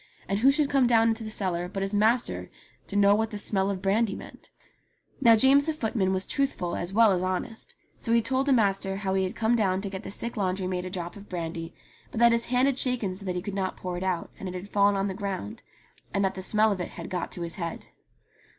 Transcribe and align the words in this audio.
And 0.27 0.39
who 0.39 0.51
should 0.51 0.67
come 0.71 0.87
down 0.87 1.09
into 1.09 1.23
the 1.23 1.29
cellar 1.29 1.69
but 1.69 1.83
his 1.83 1.93
master 1.93 2.49
to 2.87 2.95
know 2.95 3.13
what 3.13 3.29
the 3.29 3.37
smell 3.37 3.69
of 3.69 3.83
brandy 3.83 4.15
meant! 4.15 4.49
Now 5.21 5.35
James 5.35 5.65
the 5.65 5.73
footman 5.73 6.11
was 6.11 6.25
truthful 6.25 6.75
as 6.75 6.91
well 6.91 7.11
as 7.11 7.21
honest, 7.21 7.75
so 7.99 8.11
he 8.11 8.19
told 8.19 8.47
the 8.47 8.51
master 8.51 8.95
how 8.95 9.13
he 9.13 9.23
had 9.25 9.35
come 9.35 9.55
down 9.55 9.79
to 9.83 9.91
get 9.91 10.01
the 10.01 10.09
sick 10.09 10.37
laundry 10.37 10.65
maid 10.65 10.85
a 10.85 10.89
drop 10.89 11.15
of 11.17 11.29
brandy, 11.29 11.75
but 12.09 12.19
that 12.19 12.31
his 12.31 12.47
hand 12.47 12.67
had 12.67 12.79
shaken 12.79 13.15
so 13.15 13.25
that 13.27 13.35
he 13.35 13.43
could 13.43 13.53
not 13.53 13.77
pour 13.77 13.95
it 13.95 14.03
out, 14.03 14.31
and 14.39 14.49
it 14.49 14.55
had 14.55 14.67
fallen 14.69 14.95
on 14.95 15.05
the 15.05 15.13
ground, 15.13 15.61
and 16.15 16.25
that 16.25 16.33
the 16.33 16.41
smell 16.41 16.71
of 16.71 16.81
it 16.81 16.87
had 16.89 17.07
got 17.07 17.31
to 17.33 17.43
his 17.43 17.57
head. 17.57 17.85